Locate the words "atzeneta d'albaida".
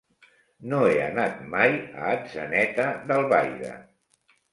2.13-3.75